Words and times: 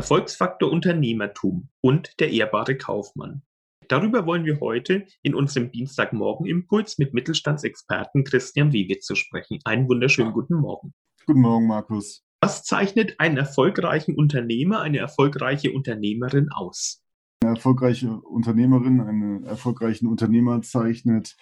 Erfolgsfaktor 0.00 0.72
Unternehmertum 0.72 1.68
und 1.82 2.18
der 2.20 2.30
ehrbare 2.30 2.74
Kaufmann. 2.74 3.42
Darüber 3.86 4.24
wollen 4.24 4.46
wir 4.46 4.58
heute 4.58 5.04
in 5.20 5.34
unserem 5.34 5.70
Dienstagmorgen-Impuls 5.70 6.96
mit 6.96 7.12
Mittelstandsexperten 7.12 8.24
Christian 8.24 8.72
Wiege 8.72 9.00
zu 9.00 9.14
sprechen. 9.14 9.58
Einen 9.64 9.90
wunderschönen 9.90 10.32
guten 10.32 10.54
Morgen. 10.54 10.94
Guten 11.26 11.42
Morgen, 11.42 11.66
Markus. 11.66 12.24
Was 12.40 12.64
zeichnet 12.64 13.16
einen 13.20 13.36
erfolgreichen 13.36 14.14
Unternehmer, 14.14 14.80
eine 14.80 14.96
erfolgreiche 14.96 15.70
Unternehmerin 15.70 16.48
aus? 16.50 17.04
Eine 17.42 17.56
erfolgreiche 17.56 18.10
Unternehmerin, 18.22 19.02
einen 19.02 19.44
erfolgreichen 19.44 20.06
Unternehmer 20.06 20.62
zeichnet 20.62 21.36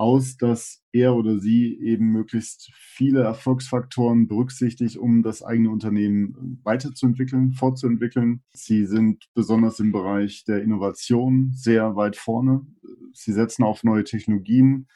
aus, 0.00 0.38
dass 0.38 0.82
er 0.92 1.14
oder 1.14 1.38
sie 1.38 1.78
eben 1.78 2.06
möglichst 2.10 2.72
viele 2.74 3.20
Erfolgsfaktoren 3.20 4.26
berücksichtigt, 4.28 4.96
um 4.96 5.22
das 5.22 5.42
eigene 5.42 5.70
Unternehmen 5.70 6.58
weiterzuentwickeln, 6.64 7.52
fortzuentwickeln. 7.52 8.42
Sie 8.54 8.86
sind 8.86 9.28
besonders 9.34 9.78
im 9.78 9.92
Bereich 9.92 10.44
der 10.44 10.62
Innovation 10.62 11.52
sehr 11.52 11.96
weit 11.96 12.16
vorne. 12.16 12.66
Sie 13.12 13.32
setzen 13.32 13.62
auf 13.62 13.84
neue 13.84 14.04
Technologien, 14.04 14.88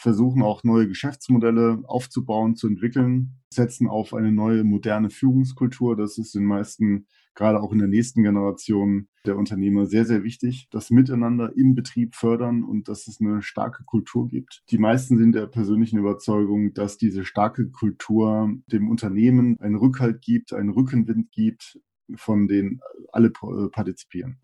versuchen 0.00 0.42
auch 0.42 0.64
neue 0.64 0.88
Geschäftsmodelle 0.88 1.82
aufzubauen, 1.84 2.56
zu 2.56 2.66
entwickeln, 2.66 3.34
setzen 3.52 3.86
auf 3.86 4.14
eine 4.14 4.32
neue 4.32 4.64
moderne 4.64 5.10
Führungskultur. 5.10 5.94
Das 5.94 6.16
ist 6.16 6.34
den 6.34 6.46
meisten, 6.46 7.06
gerade 7.34 7.60
auch 7.60 7.70
in 7.70 7.80
der 7.80 7.88
nächsten 7.88 8.22
Generation 8.22 9.08
der 9.26 9.36
Unternehmer, 9.36 9.84
sehr, 9.84 10.06
sehr 10.06 10.24
wichtig. 10.24 10.68
Das 10.70 10.88
Miteinander 10.88 11.52
im 11.54 11.74
Betrieb 11.74 12.14
fördern 12.14 12.64
und 12.64 12.88
dass 12.88 13.08
es 13.08 13.20
eine 13.20 13.42
starke 13.42 13.84
Kultur 13.84 14.26
gibt. 14.28 14.62
Die 14.70 14.78
meisten 14.78 15.18
sind 15.18 15.34
der 15.34 15.46
persönlichen 15.46 15.98
Überzeugung, 15.98 16.72
dass 16.72 16.96
diese 16.96 17.26
starke 17.26 17.70
Kultur 17.70 18.50
dem 18.72 18.88
Unternehmen 18.88 19.60
einen 19.60 19.76
Rückhalt 19.76 20.22
gibt, 20.22 20.54
einen 20.54 20.70
Rückenwind 20.70 21.30
gibt, 21.30 21.78
von 22.14 22.48
denen 22.48 22.80
alle 23.12 23.30
partizipieren. 23.30 24.38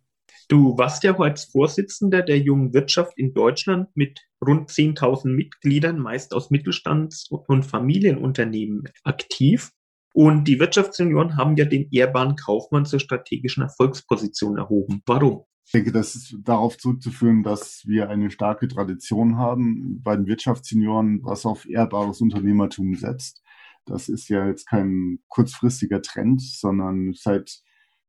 Du 0.48 0.78
warst 0.78 1.02
ja 1.02 1.18
als 1.18 1.46
Vorsitzender 1.46 2.22
der 2.22 2.38
jungen 2.38 2.72
Wirtschaft 2.72 3.18
in 3.18 3.34
Deutschland 3.34 3.88
mit 3.96 4.20
rund 4.44 4.70
10.000 4.70 5.28
Mitgliedern, 5.28 5.98
meist 5.98 6.34
aus 6.34 6.50
Mittelstands- 6.50 7.28
und 7.30 7.64
Familienunternehmen 7.64 8.84
aktiv. 9.02 9.72
Und 10.14 10.44
die 10.44 10.60
Wirtschaftssenioren 10.60 11.36
haben 11.36 11.56
ja 11.56 11.64
den 11.64 11.88
ehrbaren 11.90 12.36
Kaufmann 12.36 12.86
zur 12.86 13.00
strategischen 13.00 13.64
Erfolgsposition 13.64 14.56
erhoben. 14.56 15.02
Warum? 15.04 15.44
Ich 15.66 15.72
denke, 15.72 15.90
das 15.90 16.14
ist 16.14 16.36
darauf 16.44 16.78
zurückzuführen, 16.78 17.42
dass 17.42 17.82
wir 17.84 18.08
eine 18.08 18.30
starke 18.30 18.68
Tradition 18.68 19.36
haben 19.36 20.00
bei 20.02 20.14
den 20.14 20.28
Wirtschaftssenioren, 20.28 21.24
was 21.24 21.44
auf 21.44 21.68
ehrbares 21.68 22.20
Unternehmertum 22.20 22.94
setzt. 22.94 23.42
Das 23.84 24.08
ist 24.08 24.28
ja 24.28 24.46
jetzt 24.46 24.68
kein 24.68 25.18
kurzfristiger 25.28 26.02
Trend, 26.02 26.40
sondern 26.40 27.14
seit 27.14 27.62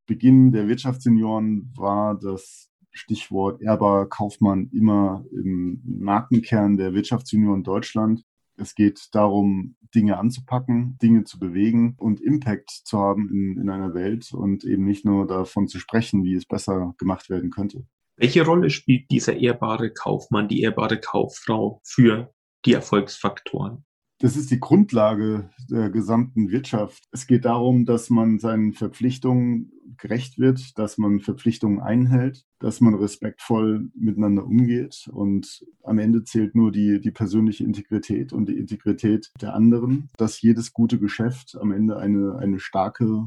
Beginn 0.08 0.54
der 0.54 0.70
Wirtschaftssenioren 0.70 1.72
war 1.76 2.18
das 2.18 2.72
Stichwort 2.92 3.62
ehrbar 3.62 4.08
Kaufmann 4.08 4.70
immer 4.72 5.26
im 5.32 5.82
Markenkern 5.86 6.78
der 6.78 6.94
Wirtschaftssenioren 6.94 7.64
Deutschland. 7.64 8.24
Es 8.56 8.74
geht 8.74 9.10
darum, 9.12 9.76
Dinge 9.94 10.18
anzupacken, 10.18 10.98
Dinge 11.02 11.26
zu 11.26 11.40
bewegen 11.40 11.96
und 11.98 12.22
Impact 12.22 12.72
zu 12.72 12.98
haben 12.98 13.30
in, 13.30 13.62
in 13.62 13.70
einer 13.70 13.94
Welt 13.94 14.34
und 14.34 14.64
eben 14.64 14.86
nicht 14.86 15.06
nur 15.06 15.28
davon 15.28 15.68
zu 15.68 15.78
sprechen, 15.78 16.24
wie 16.24 16.34
es 16.34 16.46
besser 16.46 16.96
gemacht 16.98 17.30
werden 17.30 17.52
könnte. 17.52 17.86
Welche 18.16 18.46
Rolle 18.46 18.70
spielt 18.70 19.12
dieser 19.12 19.36
ehrbare 19.38 19.92
Kaufmann, 19.92 20.48
die 20.48 20.62
ehrbare 20.62 21.00
Kauffrau 21.00 21.82
für 21.84 22.34
die 22.66 22.74
Erfolgsfaktoren? 22.74 23.84
Das 24.20 24.36
ist 24.36 24.50
die 24.50 24.60
Grundlage 24.60 25.52
der 25.70 25.92
gesamten 25.92 26.50
Wirtschaft. 26.50 27.04
Es 27.12 27.28
geht 27.28 27.46
darum, 27.46 27.86
dass 27.86 28.10
man 28.10 28.40
seinen 28.40 28.74
Verpflichtungen 28.74 29.72
gerecht 29.98 30.38
wird, 30.38 30.78
dass 30.78 30.98
man 30.98 31.20
Verpflichtungen 31.20 31.80
einhält, 31.80 32.46
dass 32.60 32.82
man 32.82 32.96
respektvoll 32.96 33.90
miteinander 33.96 34.46
umgeht 34.46 35.10
und 35.12 35.66
am 35.84 36.00
Ende 36.00 36.24
zählt 36.24 36.56
nur 36.56 36.72
die, 36.72 37.00
die 37.00 37.12
persönliche 37.12 37.64
Integrität 37.64 38.34
und 38.34 38.48
die 38.48 38.58
Integrität 38.58 39.32
der 39.42 39.54
anderen, 39.54 40.10
dass 40.18 40.42
jedes 40.42 40.74
gute 40.74 41.00
Geschäft 41.00 41.58
am 41.60 41.72
Ende 41.72 41.98
eine, 41.98 42.38
eine 42.38 42.60
starke 42.60 43.26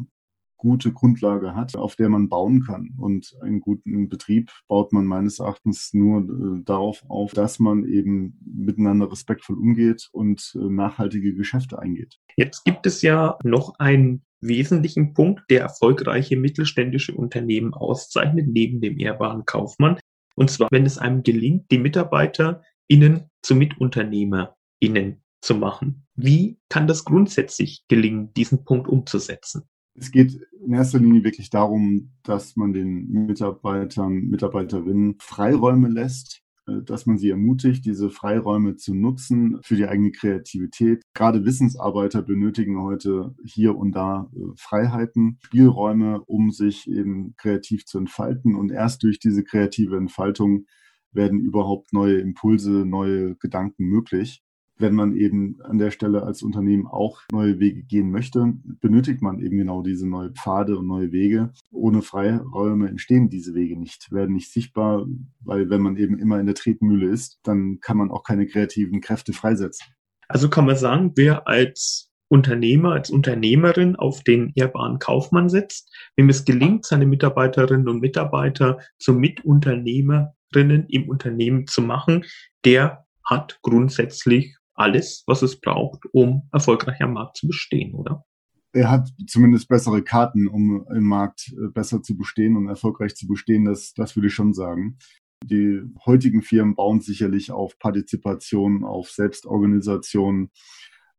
gute 0.61 0.93
Grundlage 0.93 1.55
hat, 1.55 1.75
auf 1.75 1.97
der 1.97 2.11
man 2.11 2.29
bauen 2.29 2.63
kann. 2.63 2.95
Und 2.99 3.35
einen 3.41 3.61
guten 3.61 4.09
Betrieb 4.09 4.51
baut 4.69 4.93
man 4.93 5.07
meines 5.07 5.39
Erachtens 5.39 5.95
nur 5.95 6.21
äh, 6.21 6.63
darauf 6.65 7.03
auf, 7.09 7.33
dass 7.33 7.59
man 7.59 7.85
eben 7.85 8.39
miteinander 8.45 9.11
respektvoll 9.11 9.57
umgeht 9.57 10.11
und 10.13 10.53
äh, 10.55 10.59
nachhaltige 10.59 11.35
Geschäfte 11.35 11.79
eingeht. 11.79 12.21
Jetzt 12.37 12.65
gibt 12.65 12.87
es 12.87 13.01
ja 13.01 13.39
noch 13.43 13.79
einen 13.79 14.23
wesentlichen 14.41 15.15
Punkt, 15.15 15.43
der 15.51 15.61
erfolgreiche 15.61 16.37
mittelständische 16.37 17.15
Unternehmen 17.15 17.75
auszeichnet, 17.75 18.49
neben 18.49 18.81
dem 18.81 18.99
ehrbaren 18.99 19.45
Kaufmann. 19.45 19.99
Und 20.35 20.51
zwar, 20.51 20.69
wenn 20.71 20.87
es 20.87 20.99
einem 20.99 21.23
gelingt, 21.23 21.71
die 21.71 21.79
MitarbeiterInnen 21.79 23.31
zu 23.43 23.55
MitunternehmerInnen 23.55 25.23
zu 25.43 25.55
machen. 25.55 26.07
Wie 26.15 26.59
kann 26.69 26.87
das 26.87 27.05
grundsätzlich 27.05 27.85
gelingen, 27.89 28.33
diesen 28.35 28.65
Punkt 28.65 28.89
umzusetzen? 28.89 29.63
Es 29.95 30.11
geht 30.11 30.39
in 30.65 30.73
erster 30.73 30.99
Linie 30.99 31.25
wirklich 31.25 31.51
darum, 31.51 32.13
dass 32.23 32.57
man 32.57 32.73
den 32.73 33.09
Mitarbeitern, 33.27 34.29
Mitarbeiterinnen 34.29 35.17
Freiräume 35.21 35.89
lässt, 35.89 36.40
dass 36.67 37.07
man 37.07 37.19
sie 37.19 37.31
ermutigt, 37.31 37.85
diese 37.85 38.11
Freiräume 38.11 38.77
zu 38.77 38.95
nutzen 38.95 39.59
für 39.63 39.77
die 39.77 39.87
eigene 39.87 40.13
Kreativität. 40.13 41.03
Gerade 41.15 41.45
Wissensarbeiter 41.45 42.23
benötigen 42.23 42.81
heute 42.83 43.35
hier 43.45 43.77
und 43.77 43.93
da 43.93 44.31
äh, 44.35 44.39
Freiheiten, 44.57 45.39
Spielräume, 45.43 46.21
um 46.27 46.51
sich 46.51 46.89
eben 46.89 47.35
kreativ 47.37 47.87
zu 47.87 47.99
entfalten. 47.99 48.55
Und 48.55 48.73
erst 48.73 49.03
durch 49.03 49.19
diese 49.19 49.45
kreative 49.45 49.97
Entfaltung 49.97 50.67
werden 51.13 51.41
überhaupt 51.41 51.93
neue 51.93 52.19
Impulse, 52.19 52.85
neue 52.87 53.37
Gedanken 53.37 53.87
möglich 53.87 54.43
wenn 54.81 54.95
man 54.95 55.15
eben 55.15 55.61
an 55.63 55.79
der 55.79 55.91
Stelle 55.91 56.23
als 56.23 56.43
Unternehmen 56.43 56.87
auch 56.87 57.21
neue 57.33 57.61
Wege 57.61 57.83
gehen 57.83 58.11
möchte, 58.11 58.55
benötigt 58.81 59.23
man 59.23 59.41
eben 59.41 59.59
genau 59.59 59.83
diese 59.83 60.09
neue 60.09 60.31
Pfade 60.31 60.77
und 60.79 60.87
neue 60.87 61.13
Wege. 61.13 61.53
Ohne 61.71 62.03
Freiräume 62.03 62.89
entstehen 62.89 63.29
diese 63.29 63.55
Wege 63.55 63.79
nicht, 63.79 64.11
werden 64.11 64.35
nicht 64.35 64.53
sichtbar, 64.53 65.07
weil 65.41 65.71
wenn 65.71 65.83
man 65.83 65.97
eben 65.97 66.19
immer 66.19 66.41
in 66.41 66.47
der 66.47 66.55
Tretmühle 66.55 67.09
ist, 67.09 67.39
dann 67.43 67.81
kann 67.81 67.97
man 67.97 68.11
auch 68.11 68.23
keine 68.23 68.47
kreativen 68.47 69.01
Kräfte 69.01 69.33
freisetzen. 69.33 69.87
Also 70.29 70.49
kann 70.49 70.67
man 70.67 70.77
sagen, 70.77 71.13
wer 71.17 71.49
als 71.49 72.11
Unternehmer, 72.29 72.93
als 72.93 73.11
Unternehmerin 73.11 73.97
auf 73.97 74.23
den 74.23 74.53
ehrbaren 74.55 75.01
Kaufmann 75.01 75.49
setzt, 75.49 75.93
wem 76.17 76.29
es 76.29 76.45
gelingt, 76.45 76.87
seine 76.87 77.07
Mitarbeiterinnen 77.07 77.89
und 77.89 78.01
Mitarbeiter 78.01 78.79
zu 78.99 79.13
Mitunternehmerinnen 79.13 80.87
im 80.89 81.09
Unternehmen 81.09 81.67
zu 81.67 81.83
machen, 81.83 82.25
der 82.65 83.05
hat 83.25 83.59
grundsätzlich 83.63 84.57
alles, 84.81 85.23
was 85.27 85.43
es 85.43 85.61
braucht, 85.61 86.05
um 86.13 86.49
erfolgreich 86.53 87.01
am 87.03 87.13
Markt 87.13 87.37
zu 87.37 87.47
bestehen, 87.47 87.95
oder? 87.95 88.25
Er 88.73 88.91
hat 88.91 89.09
zumindest 89.27 89.69
bessere 89.69 90.03
Karten, 90.03 90.49
um 90.49 90.87
im 90.95 91.05
Markt 91.05 91.53
äh, 91.53 91.69
besser 91.69 92.03
zu 92.03 92.17
bestehen 92.17 92.57
und 92.57 92.69
erfolgreich 92.69 93.15
zu 93.15 93.27
bestehen. 93.27 93.65
Das, 93.65 93.93
das 93.95 94.17
würde 94.17 94.29
ich 94.29 94.35
schon 94.35 94.55
sagen. 94.55 94.99
Die 95.45 95.83
heutigen 96.07 96.43
Firmen 96.43 96.77
bauen 96.77 97.01
sicherlich 97.01 97.51
auf 97.51 97.79
Partizipation, 97.79 98.85
auf 98.85 99.11
Selbstorganisation, 99.11 100.51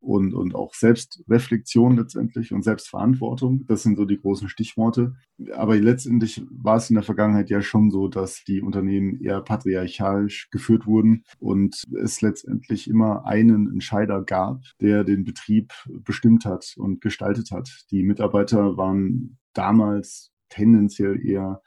und, 0.01 0.33
und 0.33 0.55
auch 0.55 0.73
Selbstreflexion 0.73 1.95
letztendlich 1.95 2.51
und 2.51 2.63
Selbstverantwortung. 2.63 3.65
Das 3.67 3.83
sind 3.83 3.97
so 3.97 4.05
die 4.05 4.19
großen 4.19 4.49
Stichworte. 4.49 5.13
Aber 5.53 5.77
letztendlich 5.77 6.43
war 6.49 6.77
es 6.77 6.89
in 6.89 6.95
der 6.95 7.03
Vergangenheit 7.03 7.49
ja 7.49 7.61
schon 7.61 7.91
so, 7.91 8.07
dass 8.07 8.43
die 8.43 8.61
Unternehmen 8.61 9.21
eher 9.21 9.41
patriarchalisch 9.41 10.49
geführt 10.49 10.87
wurden 10.87 11.23
und 11.39 11.83
es 12.01 12.21
letztendlich 12.21 12.89
immer 12.89 13.25
einen 13.25 13.71
Entscheider 13.71 14.23
gab, 14.23 14.63
der 14.81 15.03
den 15.03 15.23
Betrieb 15.23 15.71
bestimmt 16.03 16.45
hat 16.45 16.73
und 16.77 17.01
gestaltet 17.01 17.51
hat. 17.51 17.85
Die 17.91 18.03
Mitarbeiter 18.03 18.77
waren 18.77 19.37
damals 19.53 20.31
tendenziell 20.49 21.23
eher 21.25 21.61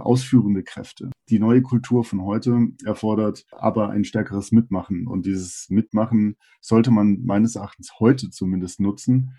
ausführende 0.00 0.62
Kräfte. 0.62 1.10
Die 1.28 1.38
neue 1.38 1.62
Kultur 1.62 2.04
von 2.04 2.22
heute 2.22 2.68
erfordert 2.84 3.44
aber 3.52 3.90
ein 3.90 4.04
stärkeres 4.04 4.52
Mitmachen. 4.52 5.06
Und 5.06 5.26
dieses 5.26 5.66
Mitmachen 5.68 6.36
sollte 6.60 6.90
man 6.90 7.24
meines 7.24 7.56
Erachtens 7.56 7.92
heute 8.00 8.30
zumindest 8.30 8.80
nutzen, 8.80 9.34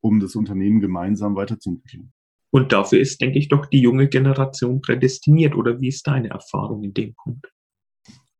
um 0.00 0.20
das 0.20 0.36
Unternehmen 0.36 0.80
gemeinsam 0.80 1.34
weiterzuentwickeln. 1.34 2.12
Und 2.50 2.72
dafür 2.72 3.00
ist, 3.00 3.20
denke 3.20 3.38
ich, 3.38 3.48
doch 3.48 3.66
die 3.66 3.80
junge 3.80 4.08
Generation 4.08 4.80
prädestiniert. 4.80 5.54
Oder 5.54 5.80
wie 5.80 5.88
ist 5.88 6.06
deine 6.06 6.30
Erfahrung 6.30 6.82
in 6.82 6.94
dem 6.94 7.14
Punkt? 7.14 7.52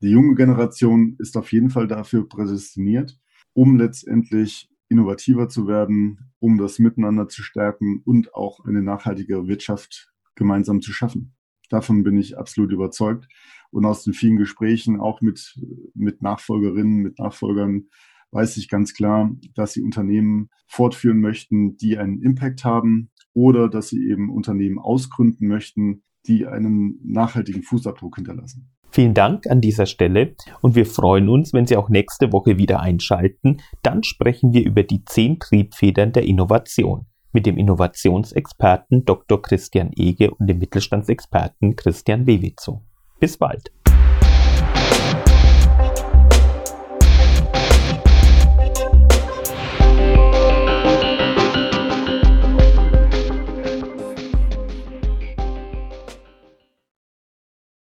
Die 0.03 0.11
junge 0.11 0.35
Generation 0.35 1.17
ist 1.19 1.37
auf 1.37 1.53
jeden 1.53 1.71
Fall 1.71 1.87
dafür 1.87 2.29
prädestiniert, 2.29 3.19
um 3.53 3.77
letztendlich 3.77 4.69
innovativer 4.89 5.49
zu 5.49 5.69
werden, 5.69 6.33
um 6.39 6.59
das 6.59 6.79
Miteinander 6.79 7.29
zu 7.29 7.43
stärken 7.43 8.03
und 8.05 8.35
auch 8.35 8.65
eine 8.65 8.83
nachhaltige 8.83 9.47
Wirtschaft 9.47 10.13
gemeinsam 10.35 10.81
zu 10.81 10.93
schaffen. 10.93 11.35
Davon 11.71 12.03
bin 12.03 12.19
ich 12.19 12.37
absolut 12.37 12.73
überzeugt. 12.73 13.27
Und 13.71 13.87
aus 13.87 14.03
den 14.03 14.13
vielen 14.13 14.37
Gesprächen, 14.37 15.01
auch 15.01 15.23
mit, 15.23 15.59
mit 15.95 16.21
Nachfolgerinnen, 16.21 16.97
mit 16.97 17.19
Nachfolgern, 17.19 17.87
weiß 18.33 18.57
ich 18.59 18.69
ganz 18.69 18.93
klar, 18.93 19.31
dass 19.55 19.73
sie 19.73 19.83
Unternehmen 19.83 20.51
fortführen 20.67 21.21
möchten, 21.21 21.77
die 21.77 21.97
einen 21.97 22.21
Impact 22.21 22.65
haben 22.65 23.11
oder 23.33 23.69
dass 23.69 23.89
sie 23.89 24.09
eben 24.09 24.31
Unternehmen 24.31 24.79
ausgründen 24.79 25.49
möchten, 25.49 26.03
die 26.27 26.47
einen 26.47 27.01
nachhaltigen 27.05 27.63
Fußabdruck 27.63 28.17
hinterlassen. 28.17 28.71
Vielen 28.93 29.15
Dank 29.15 29.47
an 29.49 29.61
dieser 29.61 29.87
Stelle 29.87 30.35
und 30.63 30.75
wir 30.75 30.85
freuen 30.85 31.29
uns, 31.29 31.53
wenn 31.53 31.67
Sie 31.67 31.77
auch 31.77 31.89
nächste 31.89 32.33
Woche 32.33 32.59
wieder 32.59 32.81
einschalten. 32.81 33.59
Dann 33.83 34.03
sprechen 34.03 34.53
wir 34.53 34.67
über 34.67 34.83
die 34.83 35.05
zehn 35.05 35.39
Triebfedern 35.39 36.13
der 36.13 36.25
Innovation 36.25 37.07
mit 37.33 37.47
dem 37.47 37.57
Innovationsexperten 37.57 39.05
Dr. 39.05 39.41
Christian 39.41 39.91
Ege 39.95 40.31
und 40.31 40.47
dem 40.47 40.59
Mittelstandsexperten 40.59 41.77
Christian 41.77 42.27
Wewizow. 42.27 42.81
Bis 43.19 43.37
bald. 43.37 43.71